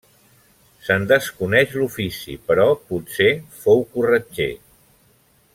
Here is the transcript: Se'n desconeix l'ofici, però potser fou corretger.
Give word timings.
Se'n 0.87 1.05
desconeix 1.11 1.75
l'ofici, 1.81 2.35
però 2.49 2.67
potser 2.89 3.31
fou 3.63 3.87
corretger. 3.95 4.53